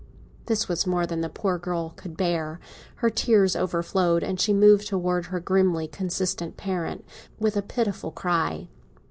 This 0.47 0.67
was 0.67 0.87
more 0.87 1.05
than 1.05 1.21
the 1.21 1.29
poor 1.29 1.59
girl 1.59 1.91
could 1.95 2.17
bear; 2.17 2.59
her 3.05 3.11
tears 3.11 3.55
overflowed, 3.55 4.23
and 4.23 4.39
she 4.41 4.51
moved 4.51 4.87
towards 4.87 5.27
her 5.27 5.39
grimly 5.39 5.87
consistent 5.87 6.57
parent 6.57 7.05
with 7.37 7.55
a 7.55 7.61
pitiful 7.61 8.09
cry. 8.09 8.67